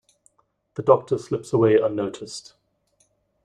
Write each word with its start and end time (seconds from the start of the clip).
The 0.73 0.81
Doctor 0.81 1.19
slips 1.19 1.53
away 1.53 1.79
unnoticed. 1.79 2.55